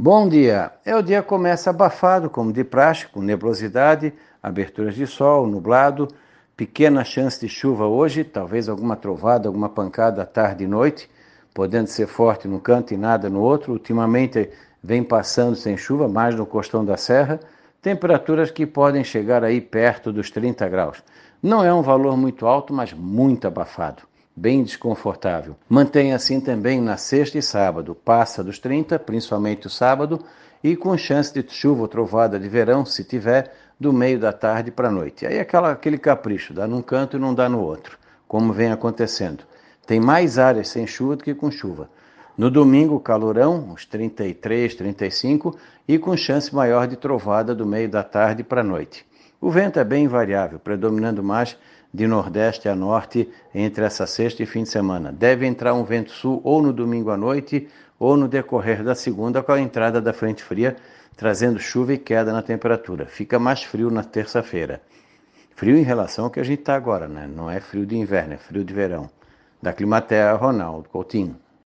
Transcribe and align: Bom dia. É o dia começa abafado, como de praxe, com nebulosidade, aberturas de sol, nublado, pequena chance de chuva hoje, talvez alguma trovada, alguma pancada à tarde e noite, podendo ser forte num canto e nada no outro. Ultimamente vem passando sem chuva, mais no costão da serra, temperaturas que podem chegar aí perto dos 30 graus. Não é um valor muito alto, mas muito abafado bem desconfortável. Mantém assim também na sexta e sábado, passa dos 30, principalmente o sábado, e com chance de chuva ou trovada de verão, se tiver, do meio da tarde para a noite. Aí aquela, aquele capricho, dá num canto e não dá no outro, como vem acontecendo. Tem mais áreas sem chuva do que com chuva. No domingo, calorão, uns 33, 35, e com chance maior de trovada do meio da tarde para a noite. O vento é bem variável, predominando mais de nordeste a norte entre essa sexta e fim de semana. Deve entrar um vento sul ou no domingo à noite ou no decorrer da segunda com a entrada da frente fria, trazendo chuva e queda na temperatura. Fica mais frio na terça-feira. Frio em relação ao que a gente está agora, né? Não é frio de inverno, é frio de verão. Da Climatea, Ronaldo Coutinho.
Bom 0.00 0.28
dia. 0.28 0.70
É 0.84 0.94
o 0.94 1.02
dia 1.02 1.24
começa 1.24 1.70
abafado, 1.70 2.30
como 2.30 2.52
de 2.52 2.62
praxe, 2.62 3.08
com 3.08 3.20
nebulosidade, 3.20 4.14
aberturas 4.40 4.94
de 4.94 5.08
sol, 5.08 5.44
nublado, 5.44 6.06
pequena 6.56 7.02
chance 7.02 7.40
de 7.40 7.48
chuva 7.48 7.84
hoje, 7.84 8.22
talvez 8.22 8.68
alguma 8.68 8.94
trovada, 8.94 9.48
alguma 9.48 9.68
pancada 9.68 10.22
à 10.22 10.24
tarde 10.24 10.62
e 10.62 10.68
noite, 10.68 11.10
podendo 11.52 11.88
ser 11.88 12.06
forte 12.06 12.46
num 12.46 12.60
canto 12.60 12.94
e 12.94 12.96
nada 12.96 13.28
no 13.28 13.40
outro. 13.40 13.72
Ultimamente 13.72 14.48
vem 14.80 15.02
passando 15.02 15.56
sem 15.56 15.76
chuva, 15.76 16.06
mais 16.06 16.32
no 16.36 16.46
costão 16.46 16.84
da 16.84 16.96
serra, 16.96 17.40
temperaturas 17.82 18.52
que 18.52 18.64
podem 18.64 19.02
chegar 19.02 19.42
aí 19.42 19.60
perto 19.60 20.12
dos 20.12 20.30
30 20.30 20.68
graus. 20.68 21.02
Não 21.42 21.64
é 21.64 21.74
um 21.74 21.82
valor 21.82 22.16
muito 22.16 22.46
alto, 22.46 22.72
mas 22.72 22.92
muito 22.92 23.48
abafado 23.48 24.04
bem 24.38 24.62
desconfortável. 24.62 25.56
Mantém 25.68 26.14
assim 26.14 26.40
também 26.40 26.80
na 26.80 26.96
sexta 26.96 27.38
e 27.38 27.42
sábado, 27.42 27.94
passa 27.94 28.42
dos 28.44 28.58
30, 28.58 28.96
principalmente 29.00 29.66
o 29.66 29.70
sábado, 29.70 30.20
e 30.62 30.76
com 30.76 30.96
chance 30.96 31.34
de 31.34 31.44
chuva 31.52 31.82
ou 31.82 31.88
trovada 31.88 32.38
de 32.38 32.48
verão, 32.48 32.84
se 32.86 33.02
tiver, 33.02 33.52
do 33.78 33.92
meio 33.92 34.18
da 34.18 34.32
tarde 34.32 34.70
para 34.70 34.88
a 34.88 34.92
noite. 34.92 35.26
Aí 35.26 35.38
aquela, 35.38 35.72
aquele 35.72 35.98
capricho, 35.98 36.54
dá 36.54 36.66
num 36.66 36.82
canto 36.82 37.16
e 37.16 37.20
não 37.20 37.34
dá 37.34 37.48
no 37.48 37.60
outro, 37.60 37.98
como 38.26 38.52
vem 38.52 38.70
acontecendo. 38.70 39.44
Tem 39.86 40.00
mais 40.00 40.38
áreas 40.38 40.68
sem 40.68 40.86
chuva 40.86 41.16
do 41.16 41.24
que 41.24 41.34
com 41.34 41.50
chuva. 41.50 41.90
No 42.36 42.50
domingo, 42.50 43.00
calorão, 43.00 43.70
uns 43.72 43.84
33, 43.84 44.74
35, 44.76 45.56
e 45.88 45.98
com 45.98 46.16
chance 46.16 46.54
maior 46.54 46.86
de 46.86 46.96
trovada 46.96 47.54
do 47.54 47.66
meio 47.66 47.88
da 47.88 48.04
tarde 48.04 48.44
para 48.44 48.60
a 48.60 48.64
noite. 48.64 49.04
O 49.40 49.50
vento 49.50 49.78
é 49.80 49.84
bem 49.84 50.06
variável, 50.06 50.58
predominando 50.58 51.22
mais 51.22 51.56
de 51.92 52.06
nordeste 52.06 52.68
a 52.68 52.74
norte 52.74 53.28
entre 53.54 53.84
essa 53.84 54.06
sexta 54.06 54.42
e 54.42 54.46
fim 54.46 54.62
de 54.62 54.68
semana. 54.68 55.12
Deve 55.12 55.46
entrar 55.46 55.74
um 55.74 55.84
vento 55.84 56.10
sul 56.10 56.40
ou 56.44 56.62
no 56.62 56.72
domingo 56.72 57.10
à 57.10 57.16
noite 57.16 57.68
ou 57.98 58.16
no 58.16 58.28
decorrer 58.28 58.82
da 58.84 58.94
segunda 58.94 59.42
com 59.42 59.52
a 59.52 59.60
entrada 59.60 60.00
da 60.00 60.12
frente 60.12 60.42
fria, 60.42 60.76
trazendo 61.16 61.58
chuva 61.58 61.94
e 61.94 61.98
queda 61.98 62.32
na 62.32 62.42
temperatura. 62.42 63.06
Fica 63.06 63.38
mais 63.38 63.62
frio 63.62 63.90
na 63.90 64.04
terça-feira. 64.04 64.80
Frio 65.56 65.76
em 65.76 65.82
relação 65.82 66.26
ao 66.26 66.30
que 66.30 66.38
a 66.38 66.44
gente 66.44 66.60
está 66.60 66.76
agora, 66.76 67.08
né? 67.08 67.26
Não 67.26 67.50
é 67.50 67.58
frio 67.58 67.84
de 67.84 67.96
inverno, 67.96 68.34
é 68.34 68.36
frio 68.36 68.64
de 68.64 68.72
verão. 68.72 69.10
Da 69.60 69.72
Climatea, 69.72 70.32
Ronaldo 70.34 70.88
Coutinho. 70.88 71.36